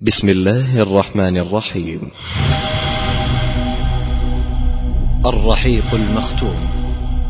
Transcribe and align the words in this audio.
بسم 0.00 0.28
الله 0.28 0.82
الرحمن 0.82 1.36
الرحيم. 1.36 2.10
الرحيق 5.26 5.94
المختوم. 5.94 6.68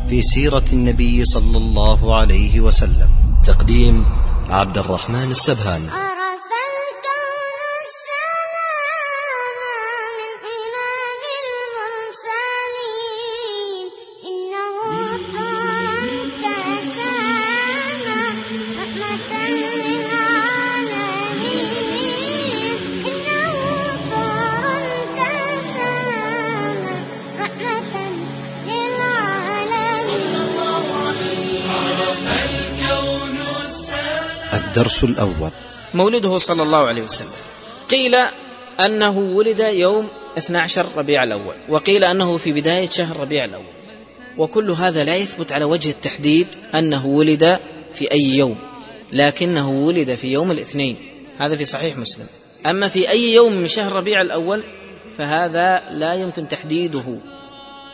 في 0.08 0.22
سيرة 0.22 0.64
النبي 0.72 1.24
صلى 1.24 1.56
الله 1.56 2.16
عليه 2.16 2.60
وسلم. 2.60 3.08
تقديم 3.44 4.04
عبد 4.50 4.78
الرحمن 4.78 5.30
السبهان. 5.30 5.80
الدرس 34.76 35.04
الأول. 35.04 35.50
مولده 35.94 36.38
صلى 36.38 36.62
الله 36.62 36.86
عليه 36.86 37.02
وسلم. 37.02 37.30
قيل 37.90 38.14
أنه 38.80 39.18
ولد 39.18 39.60
يوم 39.60 40.08
12 40.38 40.86
ربيع 40.96 41.22
الأول 41.22 41.54
وقيل 41.68 42.04
أنه 42.04 42.36
في 42.36 42.52
بداية 42.52 42.88
شهر 42.88 43.20
ربيع 43.20 43.44
الأول. 43.44 43.76
وكل 44.38 44.70
هذا 44.70 45.04
لا 45.04 45.16
يثبت 45.16 45.52
على 45.52 45.64
وجه 45.64 45.90
التحديد 45.90 46.46
أنه 46.74 47.06
ولد 47.06 47.58
في 47.92 48.10
أي 48.10 48.36
يوم 48.36 48.58
لكنه 49.12 49.70
ولد 49.70 50.14
في 50.14 50.28
يوم 50.28 50.50
الاثنين. 50.50 50.96
هذا 51.38 51.56
في 51.56 51.64
صحيح 51.64 51.96
مسلم. 51.96 52.26
أما 52.66 52.88
في 52.88 53.10
أي 53.10 53.22
يوم 53.22 53.52
من 53.52 53.68
شهر 53.68 53.92
ربيع 53.92 54.20
الأول 54.20 54.64
فهذا 55.18 55.82
لا 55.90 56.14
يمكن 56.14 56.48
تحديده 56.48 57.18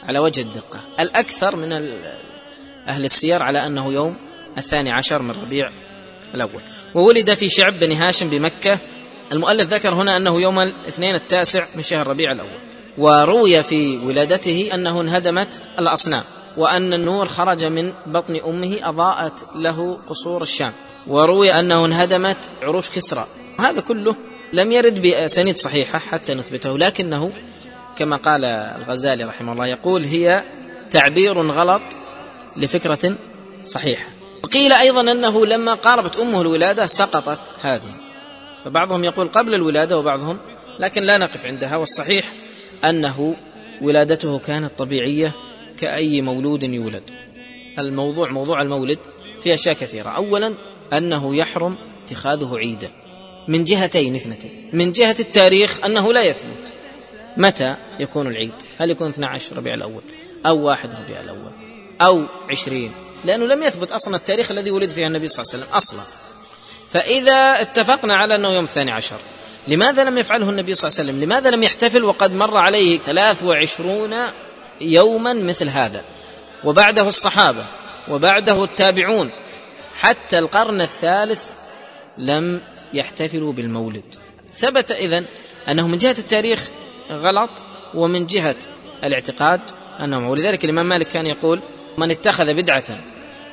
على 0.02 0.18
وجه 0.18 0.40
الدقة. 0.40 0.80
الأكثر 1.00 1.56
من 1.56 1.72
أهل 2.88 3.04
السير 3.04 3.42
على 3.42 3.66
أنه 3.66 3.92
يوم 3.92 4.16
الثاني 4.58 4.90
عشر 4.92 5.22
من 5.22 5.30
ربيع 5.30 5.70
الأول. 6.34 6.62
وولد 6.94 7.34
في 7.34 7.48
شعب 7.48 7.80
بني 7.80 7.94
هاشم 7.94 8.30
بمكة. 8.30 8.78
المؤلف 9.32 9.72
ذكر 9.72 9.94
هنا 9.94 10.16
أنه 10.16 10.40
يوم 10.40 10.58
الاثنين 10.58 11.14
التاسع 11.14 11.66
من 11.76 11.82
شهر 11.82 12.06
ربيع 12.06 12.32
الأول. 12.32 12.58
وروي 12.98 13.62
في 13.62 13.98
ولادته 13.98 14.70
أنه 14.74 15.00
انهدمت 15.00 15.62
الأصنام 15.78 16.24
وأن 16.56 16.92
النور 16.94 17.28
خرج 17.28 17.64
من 17.64 17.92
بطن 18.06 18.36
أمه 18.36 18.78
أضاءت 18.88 19.44
له 19.54 19.98
قصور 20.08 20.42
الشام. 20.42 20.72
وروي 21.06 21.52
أنه 21.52 21.86
انهدمت 21.86 22.50
عروش 22.62 22.90
كسرى. 22.90 23.26
هذا 23.60 23.80
كله 23.80 24.16
لم 24.52 24.72
يرد 24.72 25.02
بأسانيد 25.02 25.56
صحيحة 25.56 25.98
حتى 25.98 26.34
نثبته 26.34 26.78
لكنه 26.78 27.32
كما 27.96 28.16
قال 28.16 28.44
الغزالي 28.44 29.24
رحمه 29.24 29.52
الله 29.52 29.66
يقول 29.66 30.02
هي 30.02 30.44
تعبير 30.90 31.38
غلط 31.38 31.82
لفكرة 32.56 33.14
صحيحة. 33.64 34.11
وقيل 34.44 34.72
أيضا 34.72 35.00
أنه 35.00 35.46
لما 35.46 35.74
قاربت 35.74 36.16
أمه 36.16 36.40
الولادة 36.40 36.86
سقطت 36.86 37.38
هذه. 37.60 37.94
فبعضهم 38.64 39.04
يقول 39.04 39.28
قبل 39.28 39.54
الولادة 39.54 39.98
وبعضهم 39.98 40.38
لكن 40.78 41.02
لا 41.02 41.18
نقف 41.18 41.46
عندها. 41.46 41.76
والصحيح 41.76 42.32
أنه 42.84 43.36
ولادته 43.80 44.38
كانت 44.38 44.78
طبيعية 44.78 45.32
كأي 45.78 46.22
مولود 46.22 46.62
يولد. 46.62 47.02
الموضوع 47.78 48.30
موضوع 48.30 48.62
المولد 48.62 48.98
في 49.42 49.54
أشياء 49.54 49.74
كثيرة. 49.74 50.08
أولا 50.08 50.54
أنه 50.92 51.36
يحرم 51.36 51.76
اتخاذه 52.04 52.56
عيدا 52.56 52.90
من 53.48 53.64
جهتين 53.64 54.14
اثنتين. 54.14 54.70
من 54.72 54.92
جهة 54.92 55.16
التاريخ 55.20 55.84
أنه 55.84 56.12
لا 56.12 56.22
يثبت 56.22 56.72
متى 57.36 57.76
يكون 58.00 58.26
العيد. 58.26 58.52
هل 58.78 58.90
يكون 58.90 59.08
12 59.08 59.56
ربيع 59.56 59.74
الأول 59.74 60.02
أو 60.46 60.66
واحد 60.66 60.90
ربيع 61.04 61.20
الأول 61.20 61.52
أو 62.00 62.24
عشرين 62.50 62.92
لأنه 63.24 63.46
لم 63.46 63.62
يثبت 63.62 63.92
أصلا 63.92 64.16
التاريخ 64.16 64.50
الذي 64.50 64.70
ولد 64.70 64.90
فيه 64.90 65.06
النبي 65.06 65.28
صلى 65.28 65.42
الله 65.42 65.54
عليه 65.54 65.64
وسلم 65.64 65.76
أصلا. 65.76 66.02
فإذا 66.90 67.60
اتفقنا 67.60 68.16
على 68.16 68.34
أنه 68.34 68.48
يوم 68.48 68.64
الثاني 68.64 68.90
عشر 68.90 69.16
لماذا 69.68 70.04
لم 70.04 70.18
يفعله 70.18 70.50
النبي 70.50 70.74
صلى 70.74 70.88
الله 70.88 71.00
عليه 71.00 71.10
وسلم؟ 71.10 71.24
لماذا 71.24 71.50
لم 71.50 71.62
يحتفل 71.62 72.04
وقد 72.04 72.32
مر 72.32 72.56
عليه 72.56 72.98
ثلاث 72.98 73.42
وعشرون 73.42 74.14
يوما 74.80 75.32
مثل 75.32 75.68
هذا؟ 75.68 76.04
وبعده 76.64 77.08
الصحابة 77.08 77.64
وبعده 78.08 78.64
التابعون 78.64 79.30
حتى 79.98 80.38
القرن 80.38 80.80
الثالث 80.80 81.44
لم 82.18 82.60
يحتفلوا 82.92 83.52
بالمولد. 83.52 84.04
ثبت 84.58 84.90
إذن 84.90 85.24
أنه 85.68 85.88
من 85.88 85.98
جهة 85.98 86.16
التاريخ 86.18 86.68
غلط 87.10 87.50
ومن 87.94 88.26
جهة 88.26 88.56
الاعتقاد 89.04 89.60
أنه 90.00 90.30
ولذلك 90.30 90.64
الإمام 90.64 90.88
مالك 90.88 91.08
كان 91.08 91.26
يقول 91.26 91.60
من 91.98 92.10
اتخذ 92.10 92.54
بدعة 92.54 92.84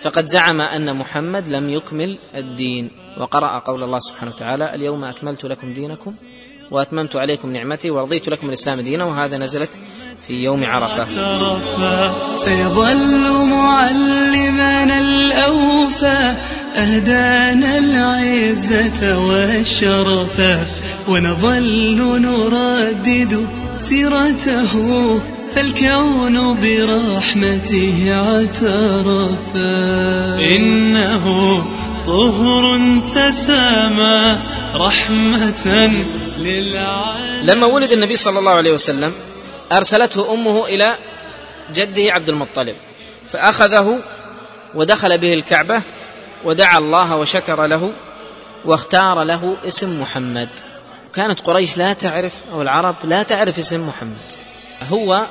فقد 0.01 0.25
زعم 0.25 0.61
أن 0.61 0.95
محمد 0.95 1.47
لم 1.47 1.69
يكمل 1.69 2.17
الدين. 2.35 2.91
وقرأ 3.17 3.59
قول 3.59 3.83
الله 3.83 3.99
سبحانه 3.99 4.31
وتعالى 4.31 4.75
اليوم 4.75 5.03
أكملت 5.03 5.45
لكم 5.45 5.73
دينكم 5.73 6.13
وأتممت 6.71 7.15
عليكم 7.15 7.53
نعمتي 7.53 7.89
ورضيت 7.89 8.29
لكم 8.29 8.47
الإسلام 8.47 8.81
دينا. 8.81 9.03
وهذا 9.03 9.37
نزلت 9.37 9.79
في 10.27 10.33
يوم 10.33 10.63
شرفا 11.05 12.35
سيظل 12.35 13.45
معلمنا 13.45 14.97
الأوفى 14.97 16.35
أهدانا 16.75 17.77
العزة 17.77 19.27
والشرفا 19.27 20.65
ونظل 21.07 22.21
نردد 22.21 23.47
سيرته 23.77 24.73
فالكون 25.55 26.55
برحمته 26.61 28.07
اعترفا 28.11 29.69
إنه 30.39 31.25
طهر 32.05 32.79
تسامى 33.15 34.39
رحمة 34.75 35.67
للعالمين. 36.37 37.45
لما 37.45 37.65
ولد 37.65 37.91
النبي 37.91 38.15
صلى 38.15 38.39
الله 38.39 38.51
عليه 38.51 38.73
وسلم 38.73 39.13
أرسلته 39.71 40.33
أمه 40.33 40.65
إلى 40.65 40.95
جده 41.73 42.13
عبد 42.13 42.29
المطلب 42.29 42.75
فأخذه 43.31 43.99
ودخل 44.75 45.17
به 45.17 45.33
الكعبة 45.33 45.81
ودعا 46.45 46.77
الله 46.77 47.15
وشكر 47.15 47.65
له 47.65 47.93
واختار 48.65 49.23
له 49.23 49.57
اسم 49.67 50.01
محمد. 50.01 50.49
كانت 51.15 51.39
قريش 51.39 51.77
لا 51.77 51.93
تعرف 51.93 52.33
أو 52.53 52.61
العرب 52.61 52.95
لا 53.03 53.23
تعرف 53.23 53.59
اسم 53.59 53.87
محمد. 53.87 54.17
هو 54.91 55.25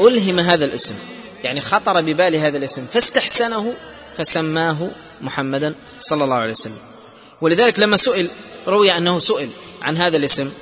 ألهم 0.00 0.40
هذا 0.40 0.64
الاسم 0.64 0.94
يعني 1.44 1.60
خطر 1.60 2.00
ببال 2.00 2.36
هذا 2.36 2.58
الاسم 2.58 2.86
فاستحسنه 2.86 3.72
فسماه 4.16 4.90
محمدا 5.20 5.74
صلى 5.98 6.24
الله 6.24 6.36
عليه 6.36 6.52
وسلم. 6.52 6.78
ولذلك 7.40 7.78
لما 7.78 7.96
سئل 7.96 8.30
روي 8.68 8.96
أنه 8.96 9.18
سئل 9.18 9.50
عن 9.82 9.96
هذا 9.96 10.16
الاسم 10.16 10.52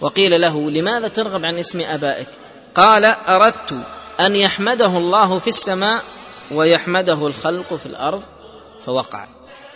وقيل 0.00 0.40
له 0.40 0.70
لماذا 0.70 1.08
ترغب 1.08 1.44
عن 1.44 1.58
اسم 1.58 1.80
آبائك؟ 1.80 2.28
قال 2.74 3.04
أردت 3.04 3.84
أن 4.20 4.36
يحمده 4.36 4.98
الله 4.98 5.38
في 5.38 5.48
السماء 5.48 6.02
ويحمده 6.50 7.26
الخلق 7.26 7.74
في 7.74 7.86
الأرض 7.86 8.22
فوقع. 8.86 9.26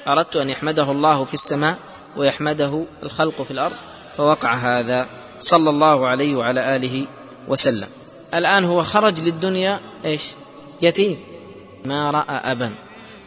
أردت 0.08 0.36
أن 0.36 0.50
يحمده 0.50 0.90
الله 0.90 1.24
في 1.24 1.34
السماء 1.34 1.78
ويحمده 2.16 2.86
الخلق 3.02 3.42
في 3.42 3.50
الأرض 3.50 3.76
فوقع 4.16 4.54
هذا 4.54 5.06
صلى 5.40 5.70
الله 5.70 6.06
عليه 6.06 6.36
وعلى 6.36 6.76
آله 6.76 7.06
وسلم. 7.48 7.88
الآن 8.34 8.64
هو 8.64 8.82
خرج 8.82 9.20
للدنيا 9.20 9.80
إيش؟ 10.04 10.22
يتيم. 10.82 11.18
ما 11.84 12.10
رأى 12.10 12.52
أبا. 12.52 12.74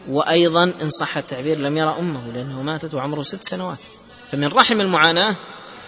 وأيضا 0.10 0.64
إن 0.64 0.90
صح 0.90 1.18
التعبير 1.18 1.58
لم 1.58 1.78
يرى 1.78 1.96
أمه 2.00 2.32
لأنه 2.34 2.62
ماتت 2.62 2.94
وعمره 2.94 3.24
ست 3.24 3.44
سنوات. 3.44 3.78
فمن 4.32 4.48
رحم 4.48 4.82
المعاناة 4.82 5.36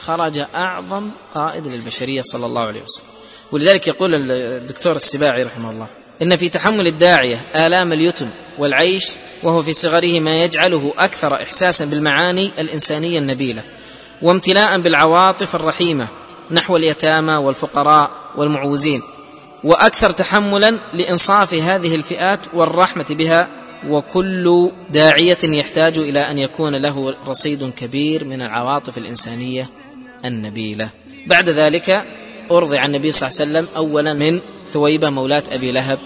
خرج 0.01 0.37
أعظم 0.37 1.09
قائد 1.33 1.67
للبشرية 1.67 2.21
صلى 2.21 2.45
الله 2.45 2.61
عليه 2.61 2.81
وسلم. 2.83 3.07
ولذلك 3.51 3.87
يقول 3.87 4.31
الدكتور 4.31 4.95
السباعي 4.95 5.43
رحمه 5.43 5.71
الله 5.71 5.87
إن 6.21 6.35
في 6.35 6.49
تحمل 6.49 6.87
الداعية 6.87 7.45
آلام 7.55 7.93
اليتم 7.93 8.29
والعيش 8.57 9.09
وهو 9.43 9.63
في 9.63 9.73
صغره 9.73 10.19
ما 10.19 10.33
يجعله 10.33 10.93
أكثر 10.97 11.35
احساسا 11.35 11.85
بالمعاني 11.85 12.51
الإنسانية 12.59 13.19
النبيلة 13.19 13.61
وامتلاء 14.21 14.81
بالعواطف 14.81 15.55
الرحيمة 15.55 16.07
نحو 16.51 16.77
اليتامى 16.77 17.33
والفقراء 17.33 18.11
والمعوزين 18.37 19.01
وأكثر 19.63 20.11
تحملا 20.11 20.79
لإنصاف 20.93 21.53
هذه 21.53 21.95
الفئات 21.95 22.39
والرحمة 22.53 23.05
بها 23.09 23.47
وكل 23.89 24.71
داعية 24.89 25.37
يحتاج 25.43 25.97
إلى 25.97 26.31
أن 26.31 26.37
يكون 26.37 26.75
له 26.75 27.15
رصيد 27.27 27.73
كبير 27.77 28.25
من 28.25 28.41
العواطف 28.41 28.97
الإنسانية 28.97 29.69
النبيلة. 30.25 30.89
بعد 31.27 31.49
ذلك 31.49 32.05
أرضع 32.51 32.85
النبي 32.85 33.11
صلى 33.11 33.29
الله 33.29 33.39
عليه 33.39 33.67
وسلم 33.67 33.75
اولا 33.77 34.13
من 34.13 34.39
ثويبة 34.73 35.09
مولاه 35.09 35.43
أبي 35.49 35.71
لهب 35.71 35.99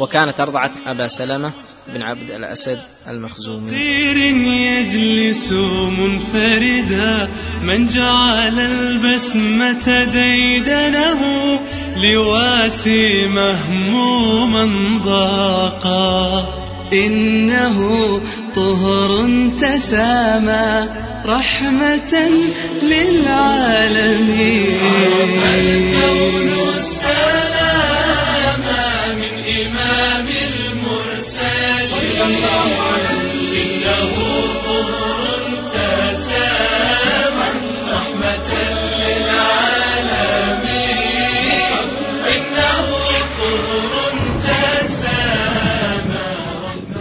وكانت 0.00 0.40
أرضعت 0.40 0.70
أبا 0.86 1.08
سلمة 1.08 1.52
بن 1.88 2.02
عبد 2.02 2.30
الأسد 2.30 2.78
المخزومي. 3.08 3.70
طير 3.70 4.16
يجلس 4.16 5.52
منفردا 5.98 7.28
من 7.62 7.88
جعل 7.88 8.60
البسمة 8.60 10.04
ديدنه 10.04 11.20
لواسي 11.96 13.26
مهموما 13.26 14.98
ضاقا. 15.04 16.48
إنه 16.92 18.20
طهر 18.54 19.10
تسامى 19.60 20.88
رحمة 21.26 22.30
للعالمين. 22.82 24.80
الكون 25.54 26.48
السلام 26.78 27.33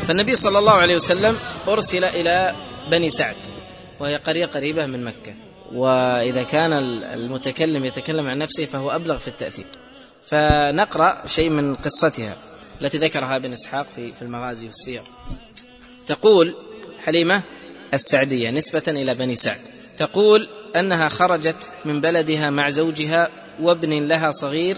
فالنبي 0.07 0.35
صلى 0.35 0.59
الله 0.59 0.71
عليه 0.73 0.95
وسلم 0.95 1.37
أرسل 1.67 2.03
إلى 2.03 2.53
بني 2.91 3.09
سعد 3.09 3.35
وهي 3.99 4.15
قرية 4.15 4.45
قريبة 4.45 4.85
من 4.85 5.03
مكة. 5.03 5.33
وإذا 5.73 6.43
كان 6.43 6.73
المتكلم 7.13 7.85
يتكلم 7.85 8.27
عن 8.27 8.37
نفسه 8.37 8.65
فهو 8.65 8.91
أبلغ 8.91 9.17
في 9.17 9.27
التأثير. 9.27 9.65
فنقرأ 10.25 11.27
شيء 11.27 11.49
من 11.49 11.75
قصتها. 11.75 12.35
التي 12.81 12.97
ذكرها 12.97 13.35
ابن 13.35 13.51
إسحاق 13.51 13.87
في 13.95 14.11
في 14.11 14.21
المغازي 14.21 14.67
والسير 14.67 15.01
تقول 16.07 16.55
حليمة 17.03 17.41
السعدية 17.93 18.51
نسبة 18.51 18.83
إلى 18.87 19.15
بني 19.15 19.35
سعد. 19.35 19.59
تقول 19.97 20.47
أنها 20.75 21.09
خرجت 21.09 21.69
من 21.85 22.01
بلدها 22.01 22.49
مع 22.49 22.69
زوجها 22.69 23.29
وابن 23.61 24.07
لها 24.07 24.31
صغير 24.31 24.77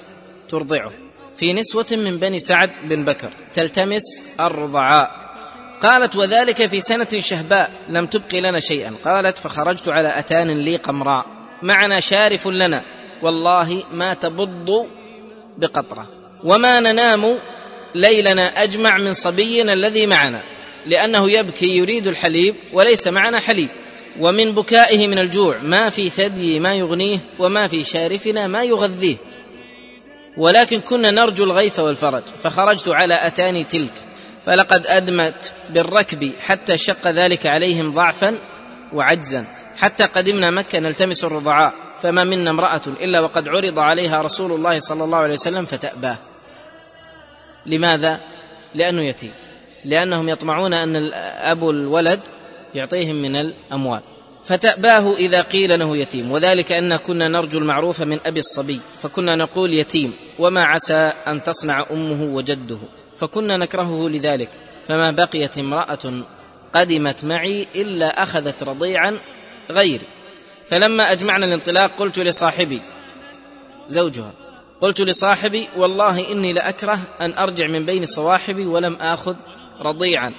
ترضعه. 0.50 0.92
في 1.38 1.53
نسوة 1.53 1.86
من 1.92 2.18
بني 2.18 2.39
سعد 2.39 2.69
بن 2.83 3.06
بكر 3.06 3.31
تلتمس 3.53 4.25
الرضعاء 4.39 5.25
قالت 5.81 6.15
وذلك 6.15 6.68
في 6.68 6.81
سنة 6.81 7.07
شهباء 7.19 7.71
لم 7.89 8.06
تبق 8.06 8.36
لنا 8.36 8.59
شيئا. 8.59 8.95
قالت 9.06 9.38
فخرجت 9.38 9.89
على 9.89 10.19
أتان 10.19 10.51
لي 10.51 10.75
قمراء. 10.75 11.25
معنا 11.62 12.00
شارف 12.00 12.47
لنا. 12.47 12.83
والله 13.24 13.83
ما 13.92 14.13
تبض 14.13 14.88
بقطرة. 15.57 16.09
وما 16.44 16.80
ننام 16.80 17.38
ليلنا 17.95 18.63
أجمع 18.63 18.97
من 18.97 19.13
صبينا 19.13 19.74
الذي 19.74 20.06
معنا 20.06 20.42
لأنه 20.86 21.31
يبكي 21.31 21.65
يريد 21.65 22.07
الحليب 22.07 22.56
وليس 22.74 23.07
معنا 23.07 23.39
حليب 23.39 23.69
ومن 24.19 24.51
بكائه 24.51 25.07
من 25.07 25.19
الجوع 25.19 25.57
ما 25.57 25.89
في 25.89 26.09
ثدي 26.09 26.59
ما 26.59 26.75
يغنيه 26.75 27.19
وما 27.39 27.68
في 27.68 27.83
شارفنا 27.83 28.47
ما 28.47 28.63
يغذيه. 28.63 29.15
ولكن 30.38 30.80
كنا 30.80 31.12
نرجو 31.12 31.44
الغيث 31.44 31.80
والفرج 31.80 32.24
فخرجت 32.44 32.88
على 32.88 33.27
أتاني 33.27 33.63
تلك 33.63 33.94
فلقد 34.45 34.88
أدمت 34.88 35.53
بالركب 35.69 36.33
حتى 36.39 36.77
شق 36.77 37.07
ذلك 37.07 37.45
عليهم 37.45 37.92
ضعفا 37.92 38.39
وعجزا. 38.94 39.45
حتى 39.77 40.03
قدمنا 40.03 40.51
مكة 40.51 40.80
نلتمس 40.80 41.24
الرضعاء 41.24 41.74
فما 42.01 42.24
منا 42.24 42.50
امرأة 42.50 42.81
إلا 42.88 43.19
وقد 43.19 43.47
عرض 43.47 43.80
عليها 43.80 44.21
رسول 44.21 44.51
الله 44.51 44.80
صلى 44.80 45.03
الله 45.03 45.18
عليه 45.18 45.33
وسلم 45.33 45.65
فتأباه. 45.65 46.18
لماذا؟ 47.65 48.19
لأنه 48.75 49.01
يتيم. 49.01 49.31
لأنهم 49.85 50.29
يطمعون 50.29 50.73
أن 50.73 51.13
أبو 51.51 51.69
الولد 51.69 52.19
يعطيهم 52.75 53.15
من 53.15 53.35
الأموال. 53.35 54.01
فتأباه 54.44 55.15
إذا 55.15 55.41
قيل 55.41 55.79
له 55.79 55.97
يتيم. 55.97 56.31
وذلك 56.31 56.71
أن 56.71 56.95
كنا 56.95 57.27
نرجو 57.27 57.59
المعروف 57.59 58.01
من 58.01 58.19
أبي 58.25 58.39
الصبي. 58.39 58.81
فكنا 59.01 59.35
نقول 59.35 59.73
يتيم. 59.73 60.13
وما 60.39 60.63
عسى 60.63 61.13
أن 61.27 61.44
تصنع 61.44 61.85
أمه 61.91 62.35
وجده. 62.35 62.79
فكنا 63.17 63.57
نكرهه 63.57 64.09
لذلك. 64.09 64.50
فما 64.88 65.11
بقيت 65.11 65.57
امرأة 65.57 66.25
قدمت 66.73 67.25
معي 67.25 67.68
إلا 67.75 68.23
أخذت 68.23 68.63
رضيعا 68.63 69.18
غيري. 69.71 70.07
فلما 70.69 71.11
أجمعنا 71.11 71.45
الانطلاق 71.45 71.95
قلت 72.00 72.19
لصاحبي 72.19 72.81
زوجها. 73.88 74.33
قلت 74.85 75.01
لصاحبي 75.01 75.67
والله 75.77 76.31
إني 76.31 76.53
لأكره 76.53 76.99
أن 77.21 77.33
أرجع 77.33 77.67
من 77.67 77.85
بين 77.85 78.05
صواحبي 78.05 78.65
ولم 78.65 78.95
آخذ 78.95 79.35
رضيعا. 79.81 80.31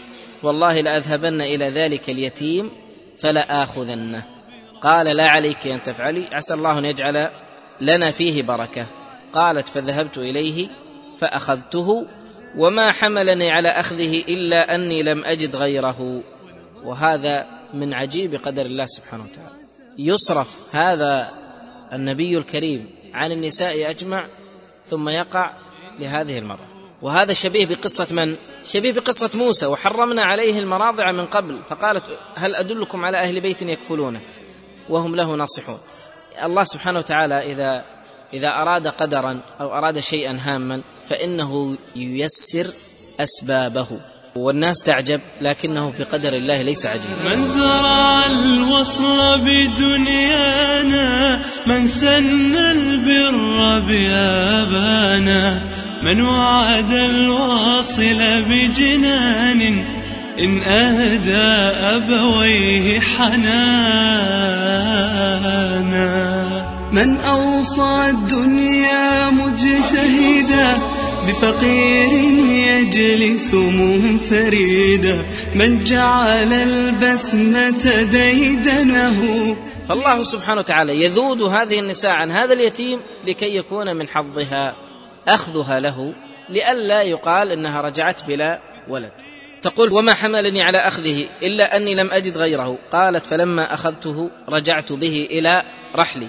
والله 0.42 0.80
لأذهبن 0.80 1.42
إلى 1.42 1.70
ذلك 1.70 2.10
اليتيم 2.10 2.70
فلآخذنه. 3.18 4.24
قال 4.82 5.16
لا 5.16 5.30
عليك 5.30 5.66
أن 5.66 5.82
تفعلي 5.82 6.28
عسى 6.32 6.54
الله 6.54 6.78
أن 6.78 6.84
يجعل 6.84 7.28
لنا 7.80 8.10
فيه 8.10 8.42
بركة. 8.42 8.86
قالت 9.32 9.68
فذهبت 9.68 10.18
إليه 10.18 10.68
فأخذته 11.18 12.06
وما 12.58 12.92
حملني 12.92 13.50
على 13.50 13.68
أخذه 13.68 14.24
إلا 14.28 14.74
أني 14.74 15.02
لم 15.02 15.24
أجد 15.24 15.56
غيره. 15.56 16.22
وهذا 16.84 17.46
من 17.74 17.94
عجيب 17.94 18.34
قدر 18.34 18.66
الله 18.66 18.86
سبحانه 18.86 19.24
وتعالى. 19.24 19.56
يصرف 19.98 20.76
هذا 20.76 21.30
النبي 21.92 22.38
الكريم 22.38 22.95
عن 23.16 23.32
النساء 23.32 23.90
أجمع 23.90 24.26
ثم 24.90 25.08
يقع 25.08 25.52
لهذه 25.98 26.38
المرأة. 26.38 26.66
وهذا 27.02 27.32
شبيه 27.32 27.66
بقصة 27.66 28.06
من؟ 28.10 28.36
شبيه 28.64 28.92
بقصة 28.92 29.30
موسى 29.34 29.66
وحرمنا 29.66 30.22
عليه 30.22 30.58
المراضع 30.58 31.12
من 31.12 31.26
قبل 31.26 31.62
فقالت 31.68 32.04
هل 32.34 32.54
أدلكم 32.54 33.04
على 33.04 33.18
أهل 33.18 33.40
بيت 33.40 33.62
يكفلونه؟ 33.62 34.20
وهم 34.88 35.16
له 35.16 35.34
ناصحون. 35.34 35.78
الله 36.42 36.64
سبحانه 36.64 36.98
وتعالى 36.98 37.52
إذا 37.52 37.84
إذا 38.32 38.48
أراد 38.48 38.88
قدرا 38.88 39.42
أو 39.60 39.78
أراد 39.78 39.98
شيئا 39.98 40.38
هاما 40.40 40.82
فإنه 41.04 41.78
ييسر 41.96 42.72
أسبابه. 43.20 43.88
والناس 44.36 44.76
تعجب 44.86 45.20
لكنه 45.40 45.92
بقدر 45.98 46.32
الله 46.32 46.62
ليس 46.62 46.86
عجيبا. 46.86 47.36
من 47.36 47.46
زرع 47.46 48.26
الوصل 48.26 49.40
بدنيانا 49.40 51.40
من 51.66 51.88
سن 51.88 52.56
البر 52.56 53.78
بآبانا. 53.78 55.62
من 56.02 56.20
وعد 56.20 56.92
الواصل 56.92 58.42
بجنان 58.42 59.84
إن 60.40 60.62
أهدى 60.62 61.76
أبويه 61.96 63.00
حنانا. 63.00 64.26
من 66.92 67.16
أوصى 67.16 68.10
الدنيا 68.10 69.30
مجتهدا 69.30 70.78
بفقير 71.28 72.12
يجلس 72.48 73.54
منفردا. 73.54 75.24
من 75.54 75.84
جعل 75.84 76.52
البسمة 76.52 78.02
ديدنه. 78.02 79.56
فالله 79.88 80.22
سبحانه 80.22 80.60
وتعالى 80.60 81.04
يذود 81.04 81.42
هذه 81.42 81.78
النساء 81.80 82.12
عن 82.12 82.30
هذا 82.30 82.52
اليتيم 82.52 83.00
لكي 83.26 83.56
يكون 83.56 83.96
من 83.96 84.08
حظها 84.08 84.76
أخذها 85.28 85.80
له 85.80 86.14
لئلا 86.48 87.02
يقال 87.02 87.50
إنها 87.50 87.80
رجعت 87.80 88.24
بلا 88.24 88.60
ولد. 88.88 89.12
تقول 89.62 89.92
وما 89.92 90.14
حملني 90.14 90.62
على 90.62 90.78
أخذه 90.78 91.28
إلا 91.42 91.76
أني 91.76 91.94
لم 91.94 92.10
أجد 92.10 92.38
غيره. 92.38 92.78
قالت 92.92 93.26
فلما 93.26 93.74
أخذته 93.74 94.30
رجعت 94.48 94.92
به 94.92 95.28
إلى 95.30 95.62
رحلي. 95.96 96.28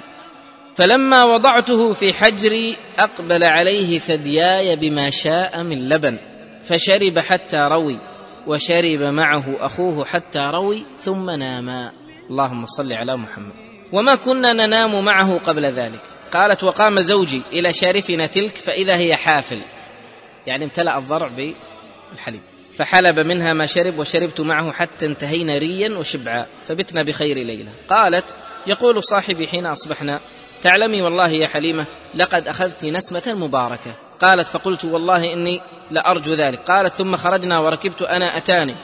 فلما 0.77 1.25
وضعته 1.25 1.93
في 1.93 2.13
حجري 2.13 2.77
أقبل 2.97 3.43
عليه 3.43 3.99
ثدياي 3.99 4.75
بما 4.75 5.09
شاء 5.09 5.63
من 5.63 5.89
لبن 5.89 6.17
فشرب 6.63 7.19
حتى 7.19 7.57
روي 7.57 7.99
وشرب 8.47 9.01
معه 9.01 9.43
أخوه 9.59 10.05
حتى 10.05 10.39
روي 10.39 10.85
ثم 10.99 11.29
ناما. 11.29 11.91
اللهم 12.29 12.65
صل 12.65 12.93
على 12.93 13.17
محمد. 13.17 13.53
وما 13.91 14.15
كنا 14.15 14.53
ننام 14.53 15.05
معه 15.05 15.37
قبل 15.37 15.65
ذلك. 15.65 15.99
قالت 16.31 16.63
وقام 16.63 17.01
زوجي 17.01 17.41
إلى 17.53 17.73
شارفنا 17.73 18.25
تلك 18.25 18.57
فإذا 18.57 18.95
هي 18.95 19.15
حافل. 19.15 19.59
يعني 20.47 20.63
امتلأ 20.63 20.97
الضرع 20.97 21.27
بالحليب. 21.27 22.41
فحلب 22.77 23.19
منها 23.19 23.53
ما 23.53 23.65
شرب 23.65 23.99
وشربت 23.99 24.41
معه 24.41 24.71
حتى 24.71 25.05
انتهينا 25.05 25.57
ريا 25.57 25.97
وشبعا 25.97 26.45
فبتنا 26.67 27.03
بخير 27.03 27.35
ليلة. 27.35 27.71
قالت 27.89 28.35
يقول 28.67 29.03
صاحبي 29.03 29.47
حين 29.47 29.65
أصبحنا 29.65 30.19
تعلمي 30.61 31.01
والله 31.01 31.29
يا 31.29 31.47
حليمة 31.47 31.85
لقد 32.15 32.47
أخذت 32.47 32.85
نسمة 32.85 33.35
مباركة. 33.39 33.91
قالت 34.21 34.47
فقلت 34.47 34.85
والله 34.85 35.33
إني 35.33 35.61
لأرجو 35.91 36.33
ذلك. 36.33 36.59
قالت 36.59 36.93
ثم 36.93 37.15
خرجنا 37.15 37.59
وركبت 37.59 38.01
أنا 38.01 38.37
أتاني 38.37 38.75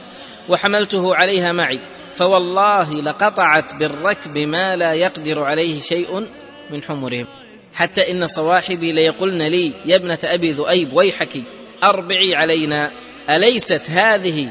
وحملته 0.50 1.16
عليها 1.16 1.52
معي. 1.52 1.80
فوالله 2.14 3.02
لقطعت 3.02 3.76
بالركب 3.76 4.38
ما 4.38 4.76
لا 4.76 4.94
يقدر 4.94 5.44
عليه 5.44 5.80
شيء 5.80 6.28
من 6.70 6.84
حمرهم. 6.84 7.26
حتى 7.74 8.12
إن 8.12 8.28
صواحبي 8.28 8.92
ليقولن 8.92 9.42
لي 9.42 9.74
يا 9.86 9.96
ابنة 9.96 10.20
أبي 10.24 10.52
ذؤيب 10.52 10.94
ويحك 10.94 11.44
أربعي 11.84 12.36
علينا 12.36 12.92
أليست 13.30 13.90
هذه 13.90 14.50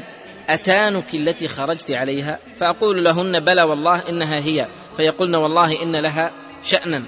أتانك 0.49 1.13
التي 1.13 1.47
خرجت 1.47 1.91
عليها؟ 1.91 2.39
فأقول 2.59 3.03
لهن 3.03 3.39
بلى 3.39 3.63
والله 3.63 4.09
إنها 4.09 4.39
هي. 4.39 4.67
فيقولن 4.97 5.35
والله 5.35 5.83
إن 5.83 5.95
لها 5.95 6.31
شأنا. 6.63 7.03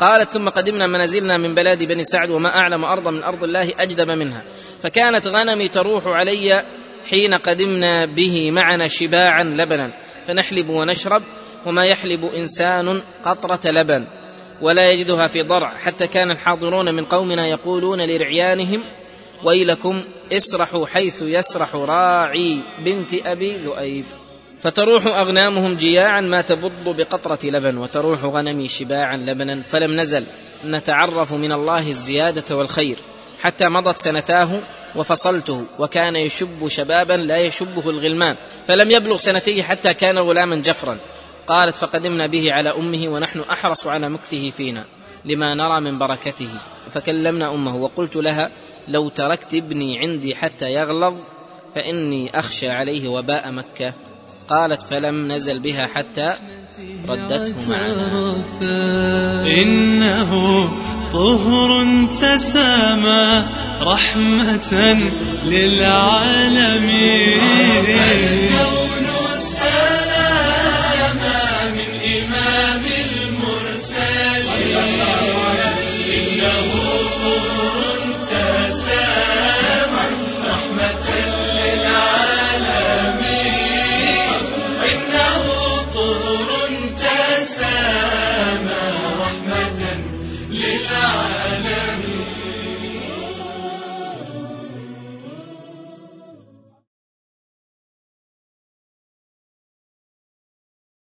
قالت 0.00 0.30
ثم 0.30 0.48
قدمنا 0.48 0.86
منازلنا 0.86 1.38
من 1.38 1.54
بلاد 1.54 1.82
بني 1.82 2.04
سعد 2.04 2.30
وما 2.30 2.58
أعلم 2.58 2.84
أرضا 2.84 3.10
من 3.10 3.22
أرض 3.22 3.44
الله 3.44 3.72
أجدب 3.78 4.10
منها. 4.10 4.42
فكانت 4.82 5.26
غنمي 5.26 5.68
تروح 5.68 6.06
علي 6.06 6.66
حين 7.10 7.34
قدمنا 7.34 8.06
به 8.06 8.50
معنا 8.50 8.88
شباعا 8.88 9.44
لبنا. 9.44 9.92
فنحلب 10.26 10.68
ونشرب 10.68 11.22
وما 11.66 11.86
يحلب 11.86 12.24
إنسان 12.24 13.00
قطرة 13.24 13.70
لبن 13.70 14.06
ولا 14.62 14.90
يجدها 14.90 15.26
في 15.26 15.42
ضرع. 15.42 15.76
حتى 15.76 16.06
كان 16.06 16.30
الحاضرون 16.30 16.94
من 16.94 17.04
قومنا 17.04 17.46
يقولون 17.46 18.00
لرعيانهم 18.00 18.84
ويلكم 19.44 20.02
اسرحوا 20.32 20.86
حيث 20.86 21.22
يسرح 21.22 21.74
راعي 21.74 22.60
بنت 22.84 23.14
أبي 23.26 23.52
ذؤيب. 23.52 24.04
فتروح 24.58 25.06
أغنامهم 25.06 25.74
جياعا 25.74 26.20
ما 26.20 26.40
تبض 26.40 26.96
بقطرة 26.96 27.38
لبن 27.44 27.76
وتروح 27.76 28.24
غنمي 28.24 28.68
شباعا 28.68 29.16
لبنا 29.16 29.62
فلم 29.62 30.00
نزل. 30.00 30.24
نتعرف 30.64 31.32
من 31.32 31.52
الله 31.52 31.88
الزيادة 31.88 32.56
والخير. 32.56 32.98
حتى 33.40 33.68
مضت 33.68 33.98
سنتاه 33.98 34.60
وفصلته 34.96 35.66
وكان 35.78 36.16
يشب 36.16 36.68
شبابا 36.68 37.12
لا 37.12 37.36
يشبه 37.36 37.90
الغلمان. 37.90 38.36
فلم 38.66 38.90
يبلغ 38.90 39.16
سنتيه 39.16 39.62
حتى 39.62 39.94
كان 39.94 40.18
غلاما 40.18 40.56
جفرا. 40.56 40.98
قالت 41.46 41.76
فقدمنا 41.76 42.26
به 42.26 42.52
على 42.52 42.70
أمه 42.70 43.08
ونحن 43.08 43.40
أحرص 43.40 43.86
على 43.86 44.08
مكثه 44.08 44.50
فينا 44.50 44.84
لما 45.24 45.54
نرى 45.54 45.80
من 45.80 45.98
بركته. 45.98 46.50
فكلمنا 46.90 47.54
أمه 47.54 47.76
وقلت 47.76 48.16
لها 48.16 48.50
لو 48.88 49.08
تركت 49.08 49.54
ابني 49.54 49.98
عندي 49.98 50.34
حتى 50.34 50.66
يغلظ 50.66 51.14
فإني 51.74 52.38
أخشى 52.38 52.70
عليه 52.70 53.08
وباء 53.08 53.50
مكة. 53.50 53.94
قالت 54.48 54.82
فلم 54.82 55.32
نزل 55.32 55.58
بها 55.58 55.86
حتى 55.94 56.32
ردته 57.08 57.68
معنا 57.68 58.36
إنه 59.46 60.32
طهر 61.12 61.70
تسامى 62.20 63.44
رحمة 63.80 64.72
للعالمين. 65.44 67.06